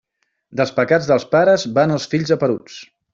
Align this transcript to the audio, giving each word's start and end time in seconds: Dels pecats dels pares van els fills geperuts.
Dels 0.61 0.71
pecats 0.79 1.09
dels 1.11 1.27
pares 1.37 1.67
van 1.79 1.93
els 1.99 2.09
fills 2.15 2.33
geperuts. 2.33 2.81